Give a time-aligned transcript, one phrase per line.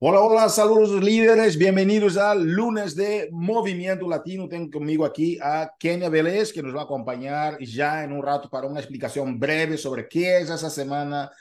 [0.00, 4.48] Hola, hola, saludos líderes, bienvenidos al lunes de Movimiento Latino.
[4.48, 8.48] Tengo conmigo aquí a Kenia Vélez, que nos va a acompañar ya en un rato
[8.48, 11.32] para una explicación breve sobre qué es esa semana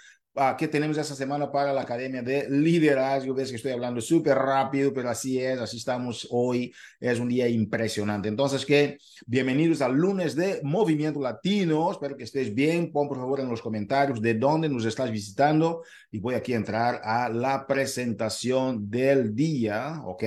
[0.56, 3.34] ¿Qué tenemos esta semana para la Academia de Liderazgo?
[3.34, 6.72] Ves que estoy hablando súper rápido, pero así es, así estamos hoy.
[7.00, 8.28] Es un día impresionante.
[8.28, 11.92] Entonces, que bienvenidos al lunes de Movimiento Latino.
[11.92, 12.92] Espero que estés bien.
[12.92, 15.82] Pon por favor en los comentarios de dónde nos estás visitando
[16.12, 20.24] y voy aquí a entrar a la presentación del día, ¿ok?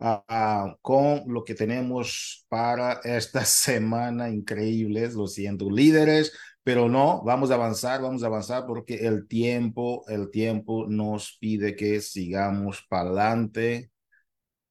[0.00, 7.50] Uh, con lo que tenemos para esta semana increíbles, lo siento, líderes pero no, vamos
[7.50, 13.08] a avanzar, vamos a avanzar porque el tiempo, el tiempo nos pide que sigamos para
[13.08, 13.90] adelante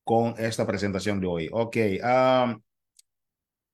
[0.04, 1.50] con esta presentación de hoy.
[1.52, 2.62] Ok, um,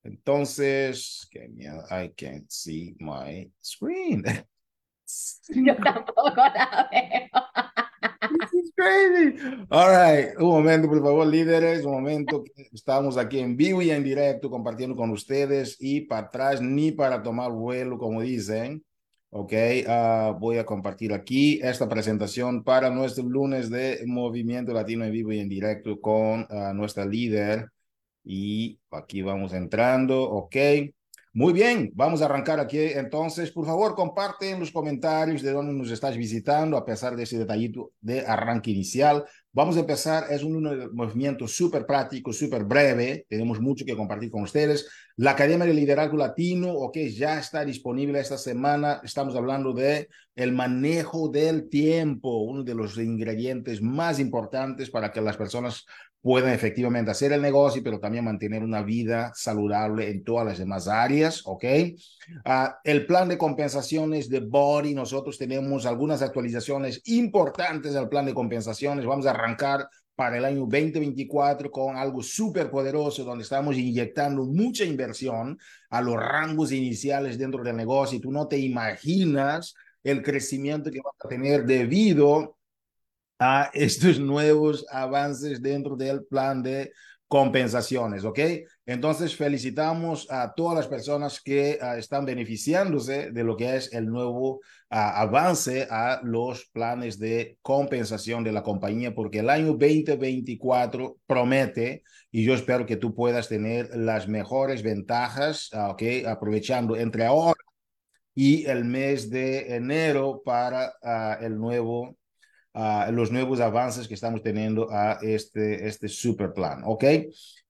[0.04, 4.24] entonces, I can't see my screen.
[5.50, 7.64] Yo tampoco la veo.
[8.84, 9.36] Crazy.
[9.70, 12.44] All right, un momento, por favor, líderes, un momento.
[12.74, 17.24] Estamos aquí en vivo y en directo compartiendo con ustedes y para atrás ni para
[17.24, 18.84] tomar vuelo, como dicen.
[19.30, 19.54] Ok,
[19.88, 25.32] uh, voy a compartir aquí esta presentación para nuestro lunes de Movimiento Latino en vivo
[25.32, 27.70] y en directo con uh, nuestra líder.
[28.24, 30.56] Y aquí vamos entrando, ok.
[31.36, 33.50] Muy bien, vamos a arrancar aquí entonces.
[33.50, 37.40] Por favor, comparte en los comentarios de dónde nos estás visitando, a pesar de ese
[37.40, 39.26] detallito de arranque inicial.
[39.52, 44.44] Vamos a empezar, es un movimiento súper práctico, súper breve, tenemos mucho que compartir con
[44.44, 44.88] ustedes.
[45.16, 49.02] La Academia de Liderazgo Latino, ok, ya está disponible esta semana.
[49.04, 55.22] Estamos hablando de el manejo del tiempo, uno de los ingredientes más importantes para que
[55.22, 55.86] las personas
[56.24, 60.88] pueden efectivamente hacer el negocio, pero también mantener una vida saludable en todas las demás
[60.88, 61.66] áreas, ¿ok?
[62.46, 68.34] Uh, el plan de compensaciones de Body, nosotros tenemos algunas actualizaciones importantes del plan de
[68.34, 69.06] compensaciones.
[69.06, 74.86] Vamos a arrancar para el año 2024 con algo súper poderoso donde estamos inyectando mucha
[74.86, 75.60] inversión
[75.90, 81.16] a los rangos iniciales dentro del negocio tú no te imaginas el crecimiento que vas
[81.26, 82.58] a tener debido
[83.40, 86.92] a estos nuevos avances dentro del plan de
[87.34, 88.40] compensaciones, ¿ok?
[88.86, 94.06] Entonces felicitamos a todas las personas que uh, están beneficiándose de lo que es el
[94.06, 101.18] nuevo uh, avance a los planes de compensación de la compañía, porque el año 2024
[101.26, 106.04] promete y yo espero que tú puedas tener las mejores ventajas, uh, ¿ok?
[106.28, 107.60] Aprovechando entre ahora
[108.36, 110.94] y el mes de enero para
[111.42, 112.16] el nuevo
[112.74, 117.04] uh, los nuevos avances que estamos teniendo a este, este super plan, ¿ok?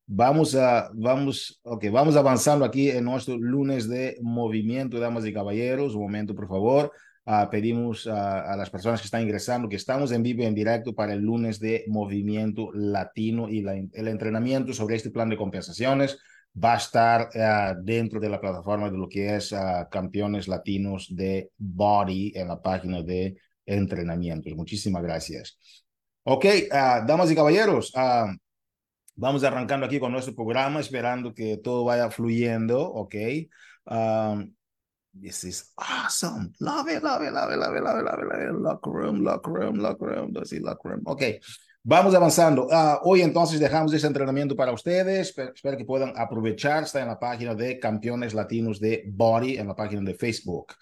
[0.06, 5.96] Vamos a, vamos, okay, vamos avanzando aquí en nuestro lunes de movimiento, damas y caballeros.
[5.96, 6.92] Un momento, por favor.
[7.26, 11.14] Uh, pedimos a las personas que están ingresando que estamos en vivo en directo para
[11.14, 13.60] el lunes de movimiento latino y
[13.94, 16.20] el entrenamiento sobre este plan de compensaciones
[16.62, 19.56] va a estar uh, dentro de la plataforma de lo que es
[19.90, 24.54] campeones latinos de body en la página de entrenamientos.
[24.54, 25.58] Muchísimas gracias.
[26.24, 28.34] Ok, uh, damas y caballeros, uh,
[29.16, 33.16] vamos arrancando aquí con nuestro programa, esperando que todo vaya fluyendo, ok.
[33.86, 34.56] Um,
[35.20, 36.54] this is awesome.
[36.60, 38.62] Love it, love it, love it, love it, love it, love it, love it.
[38.62, 41.02] Locker room, locker room, locker room, sí, locker room.
[41.06, 41.24] Ok,
[41.84, 42.68] vamos avanzando.
[42.68, 45.28] Uh, hoy entonces dejamos ese entrenamiento para ustedes.
[45.28, 46.84] Espero, espero que puedan aprovechar.
[46.84, 50.74] Está en la página de Campeones Latinos de Body, en la página de Facebook.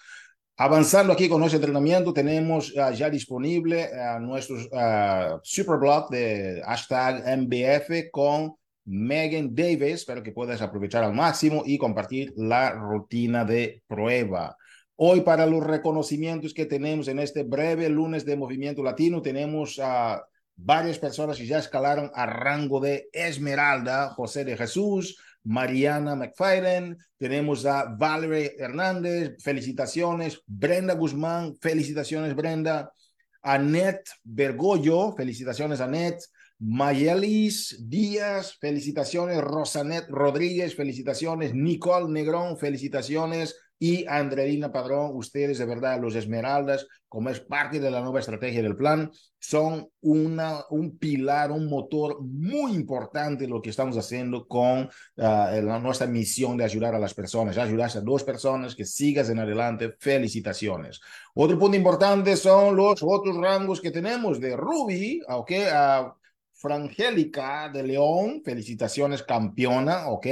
[0.57, 7.23] Avanzando aquí con nuestro entrenamiento, tenemos uh, ya disponible uh, nuestro uh, superblog de hashtag
[7.39, 10.01] MBF con Megan Davis.
[10.01, 14.56] Espero que puedas aprovechar al máximo y compartir la rutina de prueba.
[14.95, 20.23] Hoy para los reconocimientos que tenemos en este breve lunes de Movimiento Latino, tenemos a
[20.56, 27.66] varias personas que ya escalaron a rango de Esmeralda, José de Jesús, Mariana McFadden, tenemos
[27.66, 32.94] a Valerie Hernández, felicitaciones, Brenda Guzmán, felicitaciones Brenda,
[33.41, 36.26] Annette Bergoglio, felicitaciones Annette,
[36.59, 45.99] Mayelis Díaz, felicitaciones, Rosanet Rodríguez, felicitaciones, Nicole Negrón, felicitaciones, y Andreina Padrón, ustedes de verdad,
[45.99, 51.51] los Esmeraldas, como es parte de la nueva estrategia del plan, son una, un pilar,
[51.51, 54.87] un motor muy importante lo que estamos haciendo con
[55.17, 59.39] uh, nuestra misión de ayudar a las personas, ayudar a dos personas que sigas en
[59.39, 59.95] adelante.
[59.97, 61.01] Felicitaciones.
[61.33, 66.11] Otro punto importante son los otros rangos que tenemos de Ruby, ok, uh,
[66.53, 70.28] Frangélica de León, felicitaciones campeona, ok.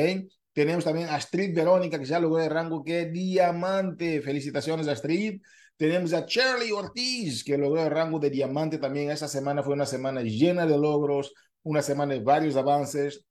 [0.53, 4.21] Tenemos también a Astrid Verónica, que ya logró el rango que diamante.
[4.21, 5.41] Felicitaciones, Astrid.
[5.77, 9.11] Tenemos a Charlie Ortiz, que logró el rango de diamante también.
[9.11, 13.25] Esta semana fue una semana llena de logros, una semana de varios avances.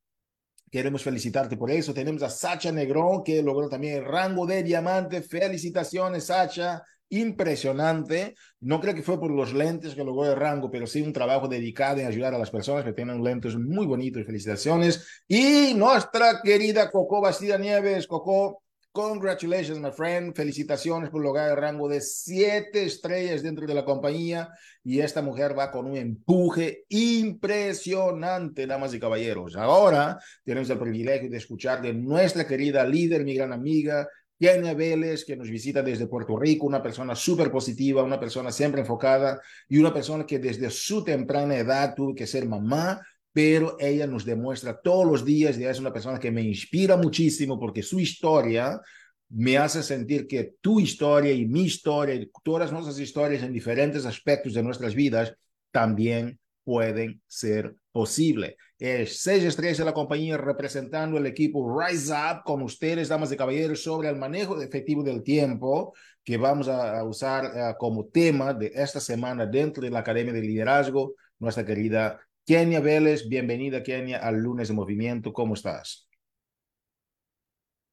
[0.70, 1.92] Queremos felicitarte por eso.
[1.92, 5.22] Tenemos a Sacha Negrón, que logró también el rango de diamante.
[5.22, 6.82] Felicitaciones, Sacha.
[7.10, 8.34] Impresionante.
[8.60, 11.48] No creo que fue por los lentes que logró el rango, pero sí un trabajo
[11.48, 14.26] dedicado en ayudar a las personas que tienen lentes muy bonitos.
[14.26, 15.22] Felicitaciones.
[15.26, 18.06] Y nuestra querida Coco Bastida Nieves.
[18.06, 18.62] Coco,
[18.92, 20.34] Congratulations, my friend.
[20.34, 24.50] Felicitaciones por lograr el rango de siete estrellas dentro de la compañía.
[24.82, 29.56] Y esta mujer va con un empuje impresionante, damas y caballeros.
[29.56, 34.08] Ahora tenemos el privilegio de escuchar de nuestra querida líder, mi gran amiga,
[34.38, 38.82] Kenia Vélez, que nos visita desde Puerto Rico, una persona súper positiva, una persona siempre
[38.82, 43.00] enfocada y una persona que desde su temprana edad tuvo que ser mamá,
[43.32, 47.58] pero ella nos demuestra todos los días y es una persona que me inspira muchísimo
[47.58, 48.80] porque su historia
[49.30, 54.06] me hace sentir que tu historia y mi historia y todas nuestras historias en diferentes
[54.06, 55.34] aspectos de nuestras vidas
[55.70, 58.58] también pueden ser posible.
[58.78, 63.38] Es seis estrellas de la compañía representando el equipo Rise Up con ustedes, damas y
[63.38, 68.70] caballeros, sobre el manejo efectivo del tiempo que vamos a usar uh, como tema de
[68.74, 74.36] esta semana dentro de la Academia de Liderazgo, nuestra querida Kenia Vélez, bienvenida Kenia al
[74.36, 76.06] lunes de movimiento, ¿cómo estás?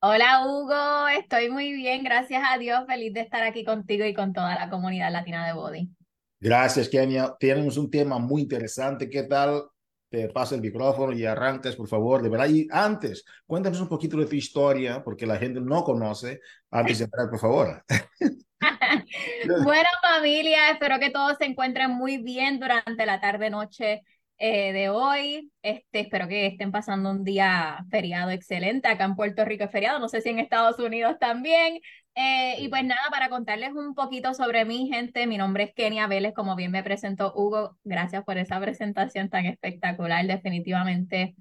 [0.02, 4.34] Hola Hugo, estoy muy bien, gracias a Dios, feliz de estar aquí contigo y con
[4.34, 5.95] toda la comunidad latina de Body.
[6.40, 9.64] Gracias Kenia, tenemos un tema muy interesante, ¿qué tal?
[10.10, 12.48] Te paso el micrófono y arrancas, por favor, de verdad.
[12.50, 16.40] Y antes, cuéntanos un poquito de tu historia, porque la gente no conoce,
[16.72, 17.84] antes de entrar, por favor.
[19.64, 24.04] bueno, familia, espero que todos se encuentren muy bien durante la tarde-noche
[24.38, 25.52] eh, de hoy.
[25.62, 28.88] Este, espero que estén pasando un día feriado excelente.
[28.88, 31.80] Acá en Puerto Rico es feriado, no sé si en Estados Unidos también.
[32.16, 36.08] Eh, y pues nada, para contarles un poquito sobre mi gente, mi nombre es Kenia
[36.08, 37.78] Vélez, como bien me presentó Hugo.
[37.84, 41.36] Gracias por esa presentación tan espectacular, definitivamente.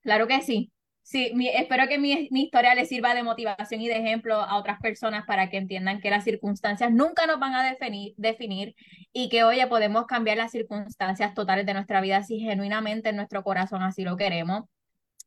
[0.00, 0.72] Claro que sí.
[1.02, 4.80] Sí, espero que mi, mi, historia les sirva de motivación y de ejemplo a otras
[4.80, 8.74] personas para que entiendan que las circunstancias nunca nos van a definir, definir
[9.12, 13.44] y que, oye, podemos cambiar las circunstancias totales de nuestra vida si genuinamente en nuestro
[13.44, 14.64] corazón así lo queremos.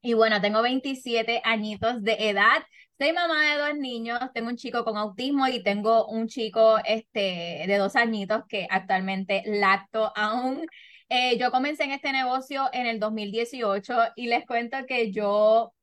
[0.02, 2.64] Y bueno, tengo 27 añitos de edad,
[2.98, 7.64] soy mamá de dos niños, tengo un chico con autismo y tengo un chico este,
[7.68, 10.66] de dos añitos que actualmente lacto aún.
[11.10, 15.74] Eh, yo comencé en este negocio en el 2018 y les cuento que yo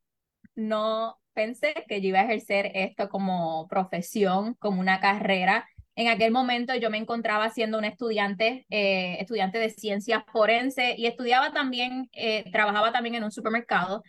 [0.54, 5.68] no pensé que yo iba a ejercer esto como profesión, como una carrera.
[5.96, 11.06] En aquel momento yo me encontraba siendo una estudiante, eh, estudiante de ciencias forense y
[11.06, 14.02] estudiaba también, eh, trabajaba también en un supermercado.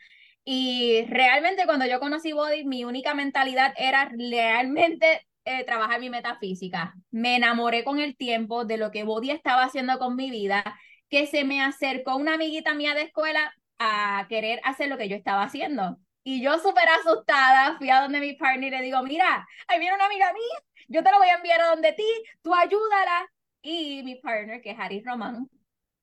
[0.46, 5.22] Y realmente cuando yo conocí Body, mi única mentalidad era realmente
[5.66, 6.94] trabajar mi metafísica.
[7.10, 10.78] Me enamoré con el tiempo de lo que Body estaba haciendo con mi vida
[11.10, 15.16] que se me acercó una amiguita mía de escuela a querer hacer lo que yo
[15.16, 15.98] estaba haciendo.
[16.30, 19.96] Y yo súper asustada fui a donde mi partner y le digo, mira, ahí viene
[19.96, 20.60] una amiga mía,
[20.90, 22.04] yo te la voy a enviar a donde ti,
[22.42, 23.32] tú ayúdala.
[23.62, 25.50] Y mi partner, que es Harry Román,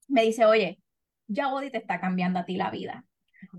[0.08, 0.80] me dice, oye,
[1.26, 3.04] ya Body te está cambiando a ti la vida.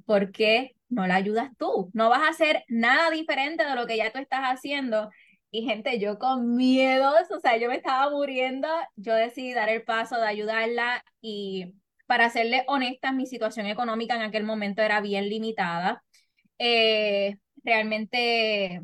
[0.07, 1.91] ¿Por qué no la ayudas tú?
[1.93, 5.11] No vas a hacer nada diferente de lo que ya tú estás haciendo.
[5.51, 9.83] Y gente, yo con miedos, o sea, yo me estaba muriendo, yo decidí dar el
[9.83, 11.75] paso de ayudarla y
[12.07, 16.04] para serle honesta, mi situación económica en aquel momento era bien limitada.
[16.59, 18.81] Eh, realmente,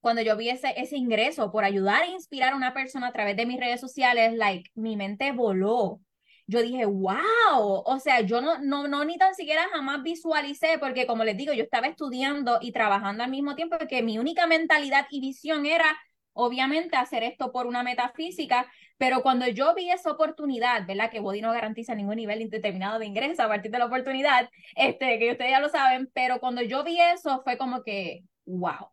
[0.00, 3.36] cuando yo vi ese, ese ingreso por ayudar e inspirar a una persona a través
[3.36, 6.00] de mis redes sociales, like, mi mente voló.
[6.46, 11.06] Yo dije, wow, o sea, yo no, no, no ni tan siquiera jamás visualicé, porque
[11.06, 15.06] como les digo, yo estaba estudiando y trabajando al mismo tiempo, porque mi única mentalidad
[15.10, 15.96] y visión era,
[16.32, 21.10] obviamente, hacer esto por una metafísica, pero cuando yo vi esa oportunidad, ¿verdad?
[21.10, 25.18] Que Body no garantiza ningún nivel indeterminado de ingreso a partir de la oportunidad, este,
[25.18, 28.90] que ustedes ya lo saben, pero cuando yo vi eso fue como que, wow.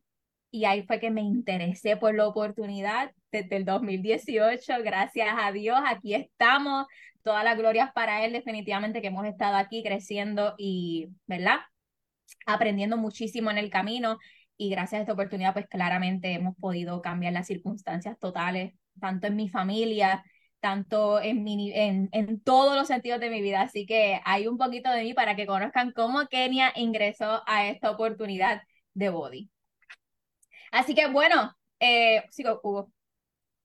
[0.49, 5.77] Y ahí fue que me interesé por la oportunidad desde el 2018, gracias a Dios,
[5.85, 6.87] aquí estamos
[7.21, 11.57] todas las glorias para Él, definitivamente que hemos estado aquí creciendo y, ¿verdad?
[12.45, 14.17] Aprendiendo muchísimo en el camino
[14.57, 19.35] y gracias a esta oportunidad, pues claramente hemos podido cambiar las circunstancias totales, tanto en
[19.35, 20.23] mi familia,
[20.59, 23.61] tanto en, mi, en, en todos los sentidos de mi vida.
[23.61, 27.91] Así que hay un poquito de mí para que conozcan cómo Kenia ingresó a esta
[27.91, 29.49] oportunidad de Body.
[30.71, 32.91] Así que bueno, eh, sigo, Hugo.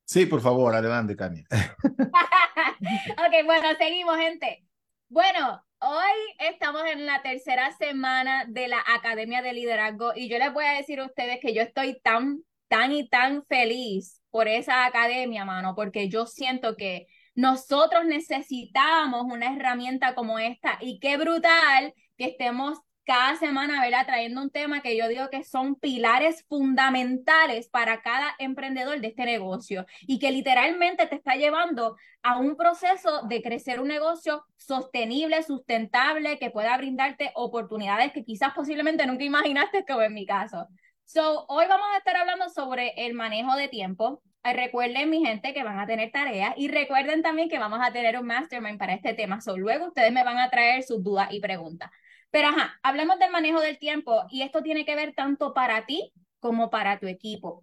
[0.04, 1.44] Sí, por favor, adelante, Kenia.
[1.50, 4.64] ok, bueno, seguimos, gente.
[5.12, 10.54] Bueno, hoy estamos en la tercera semana de la Academia de Liderazgo y yo les
[10.54, 14.86] voy a decir a ustedes que yo estoy tan, tan y tan feliz por esa
[14.86, 21.92] academia, mano, porque yo siento que nosotros necesitamos una herramienta como esta y qué brutal
[22.16, 24.06] que estemos cada semana, ¿verdad?
[24.06, 29.24] Trayendo un tema que yo digo que son pilares fundamentales para cada emprendedor de este
[29.24, 35.42] negocio y que literalmente te está llevando a un proceso de crecer un negocio sostenible,
[35.42, 40.68] sustentable, que pueda brindarte oportunidades que quizás posiblemente nunca imaginaste, como en mi caso.
[41.04, 44.22] So, hoy vamos a estar hablando sobre el manejo de tiempo.
[44.44, 48.18] Recuerden, mi gente, que van a tener tareas y recuerden también que vamos a tener
[48.18, 49.40] un mastermind para este tema.
[49.40, 51.90] So, luego ustedes me van a traer sus dudas y preguntas.
[52.32, 56.12] Pero ajá, hablemos del manejo del tiempo y esto tiene que ver tanto para ti
[56.40, 57.62] como para tu equipo.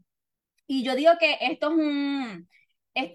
[0.67, 1.73] Y yo digo que esto
[2.93, 3.11] es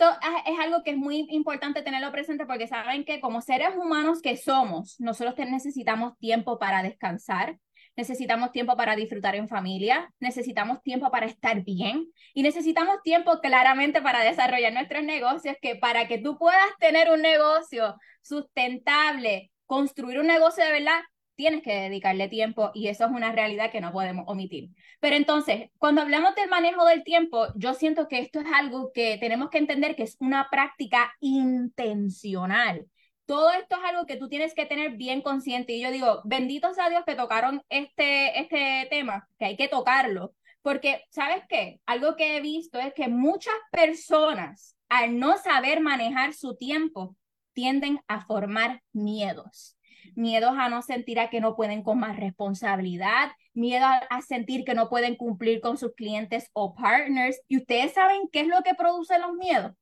[0.46, 4.36] es algo que es muy importante tenerlo presente porque saben que como seres humanos que
[4.36, 7.58] somos, nosotros necesitamos tiempo para descansar,
[7.96, 14.02] necesitamos tiempo para disfrutar en familia, necesitamos tiempo para estar bien y necesitamos tiempo claramente
[14.02, 20.26] para desarrollar nuestros negocios, que para que tú puedas tener un negocio sustentable, construir un
[20.26, 21.00] negocio de verdad,
[21.36, 24.70] tienes que dedicarle tiempo y eso es una realidad que no podemos omitir.
[25.00, 29.18] Pero entonces, cuando hablamos del manejo del tiempo, yo siento que esto es algo que
[29.18, 32.86] tenemos que entender que es una práctica intencional.
[33.26, 35.72] Todo esto es algo que tú tienes que tener bien consciente.
[35.72, 40.34] Y yo digo, benditos a Dios que tocaron este, este tema, que hay que tocarlo.
[40.62, 41.80] Porque, ¿sabes qué?
[41.86, 47.16] Algo que he visto es que muchas personas, al no saber manejar su tiempo,
[47.54, 49.76] tienden a formar miedos
[50.16, 54.74] miedos a no sentir a que no pueden con más responsabilidad, miedo a, sentir que
[54.74, 57.40] no pueden cumplir con sus clientes o partners.
[57.48, 59.72] ¿Y ustedes saben qué es lo que produce los miedos?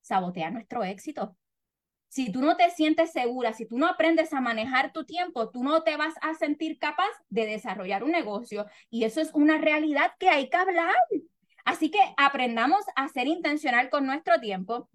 [0.00, 1.36] Sabotear nuestro éxito.
[2.08, 5.62] Si tú no te sientes segura, si tú no aprendes a manejar tu tiempo, tú
[5.62, 8.66] no te vas a sentir capaz de desarrollar un negocio.
[8.90, 10.94] Y eso es una realidad que hay que hablar.
[11.64, 14.88] Así que aprendamos a ser intencional con nuestro tiempo,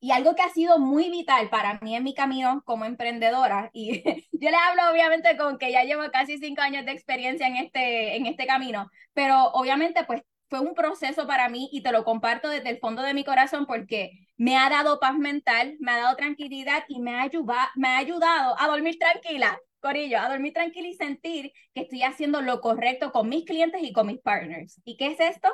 [0.00, 4.02] y algo que ha sido muy vital para mí en mi camino como emprendedora, y
[4.32, 8.16] yo le hablo obviamente con que ya llevo casi cinco años de experiencia en este,
[8.16, 12.48] en este camino, pero obviamente pues fue un proceso para mí y te lo comparto
[12.48, 16.16] desde el fondo de mi corazón porque me ha dado paz mental, me ha dado
[16.16, 20.88] tranquilidad y me ha, ayudado, me ha ayudado a dormir tranquila, Corillo, a dormir tranquila
[20.88, 24.80] y sentir que estoy haciendo lo correcto con mis clientes y con mis partners.
[24.84, 25.48] ¿Y qué es esto?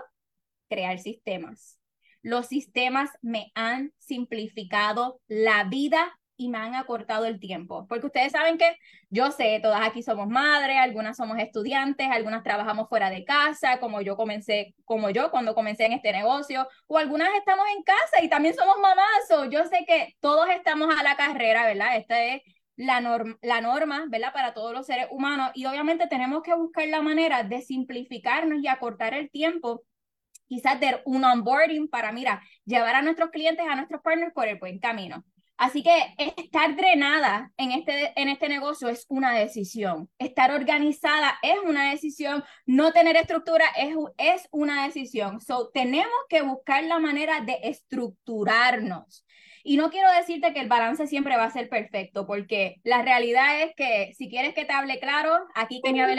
[0.68, 1.78] Crear sistemas
[2.26, 7.86] los sistemas me han simplificado la vida y me han acortado el tiempo.
[7.88, 8.76] Porque ustedes saben que
[9.10, 14.00] yo sé, todas aquí somos madres, algunas somos estudiantes, algunas trabajamos fuera de casa, como
[14.00, 18.28] yo comencé, como yo cuando comencé en este negocio, o algunas estamos en casa y
[18.28, 19.52] también somos mamás.
[19.52, 21.96] yo sé que todos estamos a la carrera, ¿verdad?
[21.96, 22.42] Esta es
[22.74, 24.32] la, norma, la norma, ¿verdad?
[24.32, 28.66] Para todos los seres humanos y obviamente tenemos que buscar la manera de simplificarnos y
[28.66, 29.84] acortar el tiempo
[30.46, 34.58] quizás de un onboarding para, mira, llevar a nuestros clientes, a nuestros partners por el
[34.58, 35.24] buen camino.
[35.58, 40.10] Así que estar drenada en este, en este negocio es una decisión.
[40.18, 42.44] Estar organizada es una decisión.
[42.66, 45.40] No tener estructura es, es una decisión.
[45.40, 49.24] So, tenemos que buscar la manera de estructurarnos.
[49.64, 53.62] Y no quiero decirte que el balance siempre va a ser perfecto, porque la realidad
[53.62, 56.18] es que si quieres que te hable claro, aquí tenía haber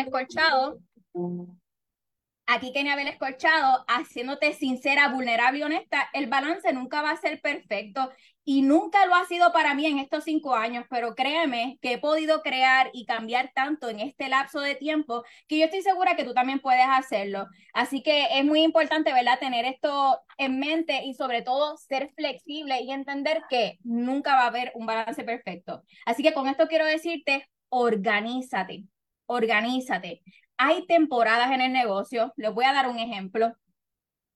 [2.48, 7.18] escorchado aquí Kenia haber escorchado, haciéndote sincera, vulnerable y honesta, el balance nunca va a
[7.18, 8.10] ser perfecto
[8.46, 11.98] y nunca lo ha sido para mí en estos cinco años, pero créeme que he
[11.98, 16.24] podido crear y cambiar tanto en este lapso de tiempo que yo estoy segura que
[16.24, 17.48] tú también puedes hacerlo.
[17.74, 22.82] Así que es muy importante, ¿verdad?, tener esto en mente y sobre todo ser flexible
[22.82, 25.84] y entender que nunca va a haber un balance perfecto.
[26.06, 28.86] Así que con esto quiero decirte, organízate,
[29.26, 30.22] organízate
[30.58, 33.56] hay temporadas en el negocio, les voy a dar un ejemplo.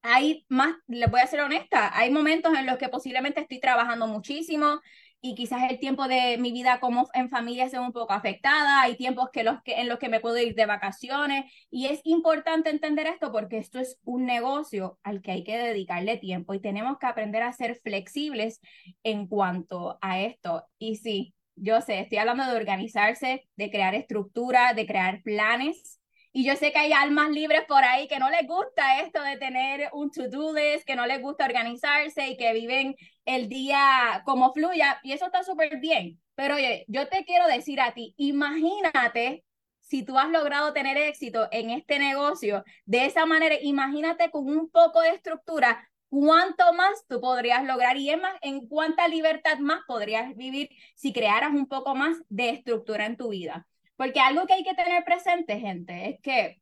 [0.04, 4.08] Hay más, les voy a ser honesta, hay momentos en los que posiblemente estoy trabajando
[4.08, 4.82] muchísimo
[5.22, 8.96] y quizás el tiempo de mi vida como en familia sea un poco afectada, hay
[8.98, 12.72] tiempos que los que, en los que me puedo ir de vacaciones y es importante
[12.72, 16.98] entender esto porque esto es un negocio al que hay que dedicarle tiempo y tenemos
[16.98, 18.60] que aprender a ser flexibles
[19.04, 20.66] en cuanto a esto.
[20.80, 26.01] Y sí, yo sé, estoy hablando de organizarse, de crear estructura, de crear planes
[26.34, 29.38] y yo sé que hay almas libres por ahí que no les gusta esto de
[29.38, 32.96] tener un to-do list, que no les gusta organizarse y que viven
[33.26, 35.00] el día como fluya.
[35.04, 36.22] Y eso está súper bien.
[36.36, 39.44] Pero oye, yo te quiero decir a ti, imagínate
[39.82, 44.70] si tú has logrado tener éxito en este negocio de esa manera, imagínate con un
[44.70, 49.82] poco de estructura, cuánto más tú podrías lograr y es más, en cuánta libertad más
[49.86, 53.68] podrías vivir si crearas un poco más de estructura en tu vida.
[53.96, 56.62] Porque algo que hay que tener presente, gente, es que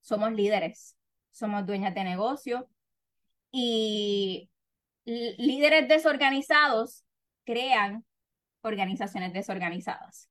[0.00, 0.96] somos líderes,
[1.30, 2.68] somos dueñas de negocio
[3.50, 4.50] Y
[5.04, 7.04] líderes desorganizados
[7.44, 8.04] crean
[8.62, 10.28] organizaciones desorganizadas.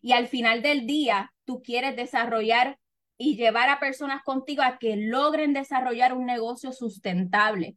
[0.00, 2.78] Y al final del día, tú quieres desarrollar
[3.16, 7.76] y llevar a personas contigo a que logren desarrollar un negocio sustentable.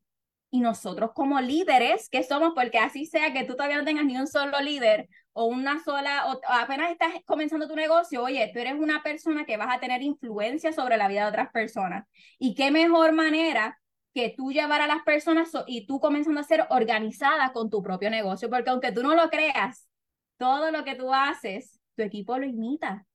[0.50, 4.18] Y nosotros como líderes, que somos, porque así sea que tú todavía no tengas ni
[4.18, 8.76] un solo líder o una sola, o apenas estás comenzando tu negocio, oye, tú eres
[8.76, 12.08] una persona que vas a tener influencia sobre la vida de otras personas.
[12.40, 13.78] Y qué mejor manera
[14.14, 18.10] que tú llevar a las personas y tú comenzando a ser organizada con tu propio
[18.10, 19.90] negocio, porque aunque tú no lo creas,
[20.38, 23.06] todo lo que tú haces, tu equipo lo imita.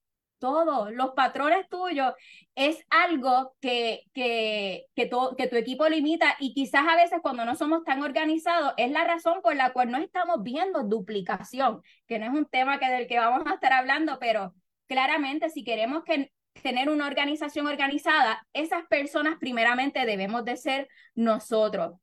[0.40, 2.14] Todo, los patrones tuyos
[2.56, 7.44] es algo que, que, que, que tu equipo lo imita y quizás a veces cuando
[7.44, 12.18] no somos tan organizados es la razón por la cual no estamos viendo duplicación, que
[12.18, 14.54] no es un tema que del que vamos a estar hablando, pero
[14.88, 16.32] claramente si queremos que
[16.62, 21.94] tener una organización organizada, esas personas primeramente debemos de ser nosotros.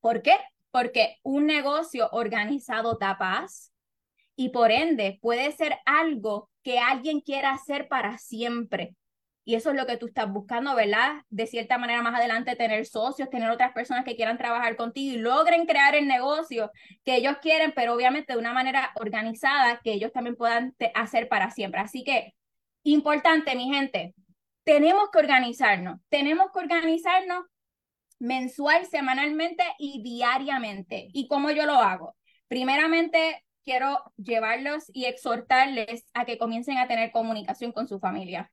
[0.00, 0.36] ¿Por qué?
[0.70, 3.72] Porque un negocio organizado da paz
[4.36, 8.94] y por ende puede ser algo que alguien quiera hacer para siempre.
[9.44, 11.22] Y eso es lo que tú estás buscando, ¿verdad?
[11.28, 15.18] De cierta manera más adelante tener socios, tener otras personas que quieran trabajar contigo y
[15.18, 16.70] logren crear el negocio
[17.04, 21.50] que ellos quieren, pero obviamente de una manera organizada que ellos también puedan hacer para
[21.50, 21.80] siempre.
[21.80, 22.34] Así que
[22.84, 24.14] Importante, mi gente,
[24.64, 27.44] tenemos que organizarnos, tenemos que organizarnos
[28.18, 31.08] mensual, semanalmente y diariamente.
[31.12, 32.16] ¿Y cómo yo lo hago?
[32.48, 38.50] Primeramente, quiero llevarlos y exhortarles a que comiencen a tener comunicación con su familia.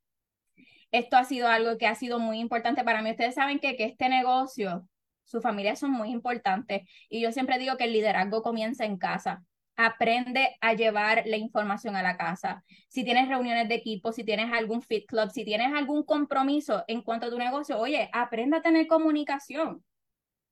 [0.92, 3.12] Esto ha sido algo que ha sido muy importante para mí.
[3.12, 4.88] Ustedes saben que, que este negocio,
[5.24, 9.44] su familia son muy importantes y yo siempre digo que el liderazgo comienza en casa
[9.82, 12.66] aprende a llevar la información a la casa.
[12.90, 17.02] Si tienes reuniones de equipo, si tienes algún fit club, si tienes algún compromiso en
[17.02, 19.82] cuanto a tu negocio, oye, aprende a tener comunicación.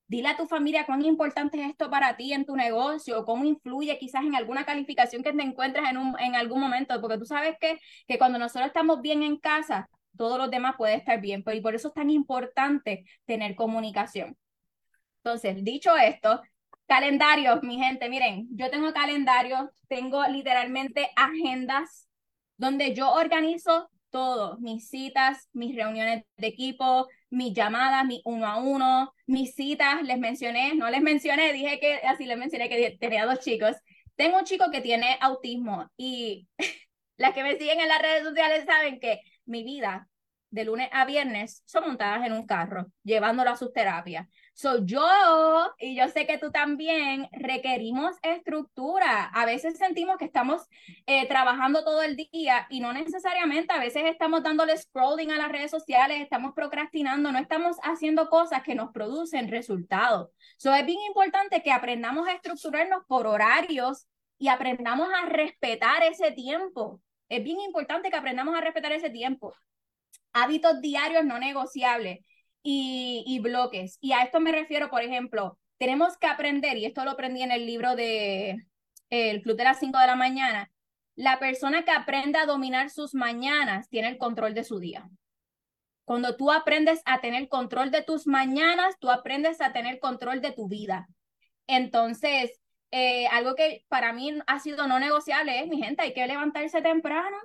[0.08, 3.98] Dile a tu familia cuán importante es esto para ti en tu negocio, cómo influye
[4.00, 7.58] quizás en alguna calificación que te encuentres en, un, en algún momento, porque tú sabes
[7.60, 11.62] que, que cuando nosotros estamos bien en casa, todos los demás pueden estar bien, y
[11.62, 14.38] por eso es tan importante tener comunicación.
[15.18, 16.42] Entonces, dicho esto,
[16.88, 22.08] Calendarios, mi gente, miren, yo tengo calendarios, tengo literalmente agendas
[22.56, 28.58] donde yo organizo todo, mis citas, mis reuniones de equipo, mis llamadas, mi uno a
[28.58, 33.28] uno, mis citas, les mencioné, no les mencioné, dije que así les mencioné que tenía
[33.28, 33.76] dos chicos.
[34.16, 36.48] Tengo un chico que tiene autismo y
[37.18, 40.07] las que me siguen en las redes sociales saben que mi vida
[40.50, 44.28] de lunes a viernes son montadas en un carro, llevándolo a sus terapias.
[44.54, 45.06] So, yo,
[45.78, 49.26] y yo sé que tú también, requerimos estructura.
[49.26, 50.64] A veces sentimos que estamos
[51.06, 55.52] eh, trabajando todo el día y no necesariamente, a veces estamos dándole scrolling a las
[55.52, 60.32] redes sociales, estamos procrastinando, no estamos haciendo cosas que nos producen resultados.
[60.58, 64.08] So, es bien importante que aprendamos a estructurarnos por horarios
[64.40, 67.02] y aprendamos a respetar ese tiempo.
[67.30, 69.54] Es bien importante que aprendamos a respetar ese tiempo.
[70.44, 72.20] Hábitos diarios no negociables
[72.62, 73.98] y, bloques.
[74.02, 77.52] Y a esto me refiero, por ejemplo, tenemos que aprender, y esto lo aprendí en
[77.52, 78.68] el libro de
[79.10, 80.72] El Club de las 5 de la mañana,
[81.16, 85.10] la persona que aprende a dominar sus mañanas tiene el control de su día.
[86.06, 90.52] Cuando tú aprendes a tener control de tus mañanas, tú aprendes a tener control de
[90.52, 91.08] tu vida.
[91.66, 92.60] Entonces,
[92.92, 96.82] eh, algo que para mí ha sido no negociable es, mi gente, hay que levantarse
[96.82, 97.38] temprano,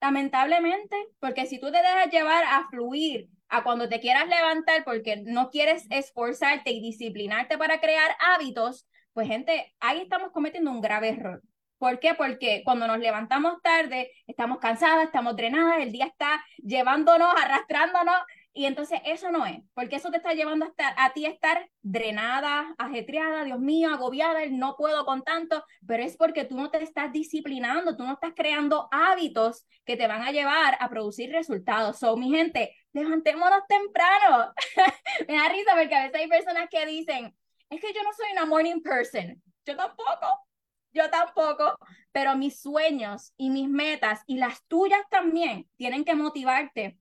[0.00, 5.22] lamentablemente, porque si tú te dejas llevar a fluir a cuando te quieras levantar porque
[5.24, 11.10] no quieres esforzarte y disciplinarte para crear hábitos, pues gente, ahí estamos cometiendo un grave
[11.10, 11.42] error.
[11.78, 12.14] ¿Por qué?
[12.14, 18.16] Porque cuando nos levantamos tarde, estamos cansadas, estamos drenadas, el día está llevándonos, arrastrándonos
[18.52, 21.30] y entonces eso no es, porque eso te está llevando a, estar, a ti a
[21.30, 26.70] estar drenada, ajetreada, Dios mío, agobiada, no puedo con tanto, pero es porque tú no
[26.70, 31.30] te estás disciplinando, tú no estás creando hábitos que te van a llevar a producir
[31.30, 31.98] resultados.
[31.98, 34.52] So, mi gente, levantémonos temprano.
[35.28, 37.34] Me da risa porque a veces hay personas que dicen,
[37.70, 39.40] es que yo no soy una morning person.
[39.64, 40.26] Yo tampoco,
[40.92, 41.76] yo tampoco,
[42.10, 46.98] pero mis sueños y mis metas y las tuyas también tienen que motivarte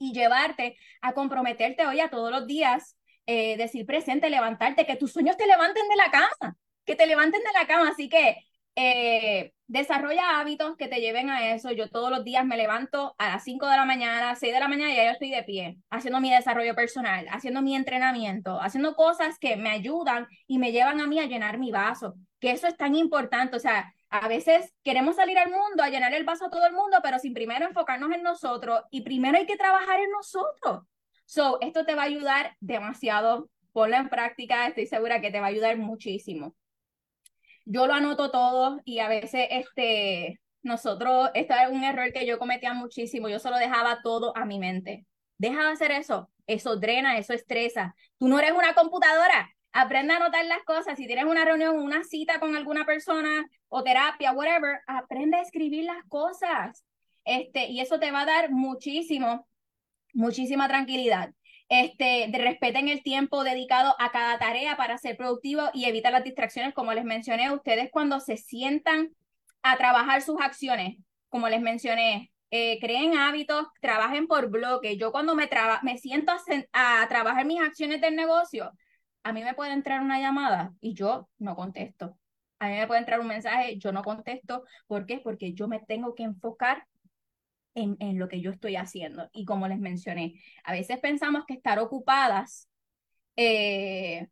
[0.00, 5.12] y llevarte a comprometerte hoy a todos los días, eh, decir presente, levantarte, que tus
[5.12, 7.90] sueños te levanten de la cama, que te levanten de la cama.
[7.90, 8.38] Así que
[8.76, 11.70] eh, desarrolla hábitos que te lleven a eso.
[11.70, 14.68] Yo todos los días me levanto a las 5 de la mañana, 6 de la
[14.68, 18.96] mañana y ya yo estoy de pie, haciendo mi desarrollo personal, haciendo mi entrenamiento, haciendo
[18.96, 22.66] cosas que me ayudan y me llevan a mí a llenar mi vaso, que eso
[22.66, 23.56] es tan importante.
[23.56, 26.72] O sea, a veces queremos salir al mundo, a llenar el vaso a todo el
[26.72, 30.84] mundo, pero sin primero enfocarnos en nosotros y primero hay que trabajar en nosotros.
[31.24, 35.46] So, esto te va a ayudar demasiado ponlo en práctica, estoy segura que te va
[35.46, 36.54] a ayudar muchísimo.
[37.64, 42.38] Yo lo anoto todo y a veces este, nosotros, esto es un error que yo
[42.38, 45.06] cometía muchísimo, yo solo dejaba todo a mi mente.
[45.38, 47.94] Deja de hacer eso, eso drena, eso estresa.
[48.18, 50.96] Tú no eres una computadora, aprende a anotar las cosas.
[50.96, 55.84] Si tienes una reunión, una cita con alguna persona o terapia, whatever, aprende a escribir
[55.84, 56.84] las cosas.
[57.24, 59.46] Este, y eso te va a dar muchísimo,
[60.12, 61.32] muchísima tranquilidad.
[61.68, 66.24] Este, de respeten el tiempo dedicado a cada tarea para ser productivo y evitar las
[66.24, 69.10] distracciones, como les mencioné, ustedes cuando se sientan
[69.62, 70.96] a trabajar sus acciones,
[71.28, 74.96] como les mencioné, eh, creen hábitos, trabajen por bloque.
[74.96, 75.48] Yo cuando me,
[75.82, 78.72] me siento a, a trabajar mis acciones del negocio,
[79.22, 82.18] a mí me puede entrar una llamada y yo no contesto.
[82.58, 84.64] A mí me puede entrar un mensaje, yo no contesto.
[84.86, 85.18] ¿Por qué?
[85.18, 86.86] Porque yo me tengo que enfocar
[87.74, 89.30] en, en, lo que yo estoy haciendo.
[89.32, 92.68] Y como les mencioné, a veces pensamos que estar ocupadas
[93.36, 94.28] eh,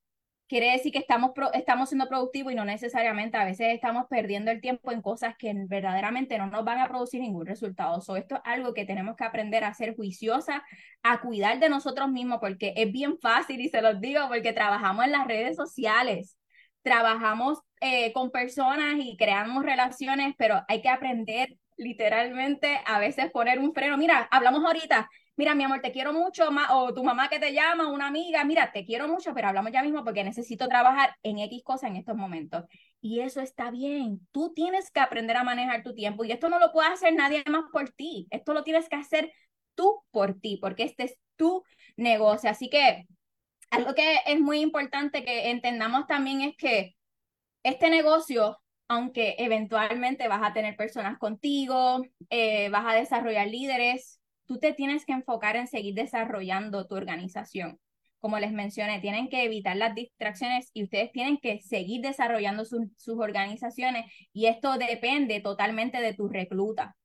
[0.48, 3.36] quiere decir que estamos, estamos siendo productivos y no necesariamente.
[3.36, 7.20] A veces estamos perdiendo el tiempo en cosas que verdaderamente no nos van a producir
[7.20, 8.00] ningún resultado.
[8.00, 10.64] So, esto es algo que tenemos que aprender a ser juiciosa,
[11.02, 15.04] a cuidar de nosotros mismos, porque es bien fácil y se los digo porque trabajamos
[15.04, 16.38] en las redes sociales,
[16.82, 23.58] trabajamos eh, con personas y creamos relaciones, pero hay que aprender literalmente a veces poner
[23.58, 23.96] un freno.
[23.96, 25.08] Mira, hablamos ahorita,
[25.38, 28.72] mira, mi amor, te quiero mucho, o tu mamá que te llama, una amiga, mira,
[28.72, 32.16] te quiero mucho, pero hablamos ya mismo porque necesito trabajar en X cosas en estos
[32.16, 32.64] momentos.
[33.00, 34.26] Y eso está bien.
[34.32, 37.44] Tú tienes que aprender a manejar tu tiempo y esto no lo puede hacer nadie
[37.48, 38.26] más por ti.
[38.30, 39.32] Esto lo tienes que hacer
[39.76, 41.62] tú por ti, porque este es tu
[41.96, 42.50] negocio.
[42.50, 43.06] Así que
[43.70, 46.96] algo que es muy importante que entendamos también es que
[47.62, 48.58] este negocio
[48.90, 54.17] aunque eventualmente vas a tener personas contigo, eh, vas a desarrollar líderes,
[54.48, 57.78] tú te tienes que enfocar en seguir desarrollando tu organización.
[58.18, 63.18] Como les mencioné, tienen que evitar las distracciones y ustedes tienen que seguir desarrollando sus
[63.18, 66.96] organizaciones y esto depende totalmente de tu recluta.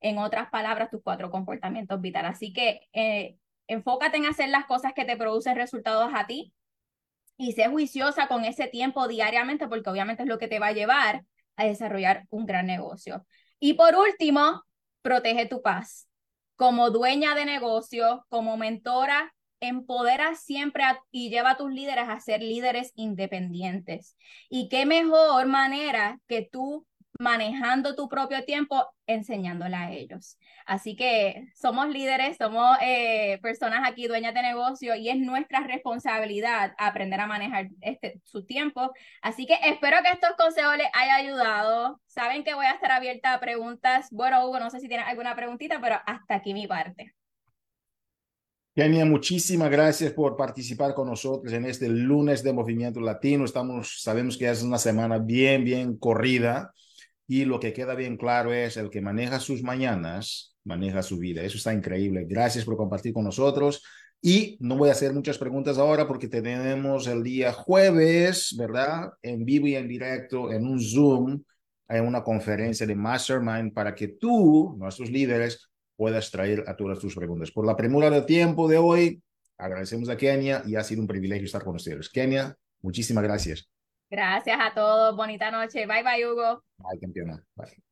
[0.00, 2.32] En otras palabras, tus cuatro comportamientos vitales.
[2.32, 3.36] Así que eh,
[3.68, 6.52] enfócate en hacer las cosas que te producen resultados a ti,
[7.40, 10.72] y sé juiciosa con ese tiempo diariamente porque obviamente es lo que te va a
[10.72, 11.24] llevar
[11.56, 13.26] a desarrollar un gran negocio.
[13.58, 14.62] Y por último,
[15.00, 16.09] protege tu paz.
[16.60, 22.42] Como dueña de negocio, como mentora, empodera siempre y lleva a tus líderes a ser
[22.42, 24.14] líderes independientes.
[24.50, 26.86] Y qué mejor manera que tú
[27.20, 30.38] manejando tu propio tiempo, enseñándola a ellos.
[30.64, 36.72] Así que somos líderes, somos eh, personas aquí dueñas de negocio y es nuestra responsabilidad
[36.78, 38.90] aprender a manejar este, su tiempo.
[39.20, 42.00] Así que espero que estos consejos les haya ayudado.
[42.06, 44.08] Saben que voy a estar abierta a preguntas.
[44.10, 47.14] Bueno, Hugo, no sé si tienes alguna preguntita, pero hasta aquí mi parte.
[48.74, 53.44] Kenia, muchísimas gracias por participar con nosotros en este lunes de Movimiento Latino.
[53.44, 56.72] Estamos, sabemos que es una semana bien, bien corrida
[57.30, 61.44] y lo que queda bien claro es el que maneja sus mañanas, maneja su vida.
[61.44, 62.26] Eso está increíble.
[62.28, 63.84] Gracias por compartir con nosotros.
[64.20, 69.12] Y no voy a hacer muchas preguntas ahora porque tenemos el día jueves, ¿verdad?
[69.22, 71.40] En vivo y en directo, en un Zoom,
[71.88, 77.14] en una conferencia de Mastermind para que tú, nuestros líderes, puedas traer a todas tus
[77.14, 77.52] preguntas.
[77.52, 79.22] Por la premura del tiempo de hoy,
[79.56, 82.08] agradecemos a Kenia y ha sido un privilegio estar con ustedes.
[82.08, 83.70] Kenia, muchísimas gracias.
[84.10, 85.16] Gracias a todos.
[85.16, 85.86] Bonita noche.
[85.86, 86.64] Bye bye, Hugo.
[86.78, 87.44] Bye, campeona.
[87.54, 87.82] Bye.